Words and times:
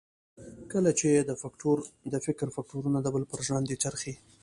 کله 0.71 0.91
چې 0.99 1.05
یې 1.15 1.21
د 2.11 2.17
فکر 2.25 2.47
فکټورنه 2.55 2.99
د 3.01 3.07
بل 3.15 3.23
پر 3.31 3.39
ژرندو 3.45 3.79
څرخي. 3.83 4.13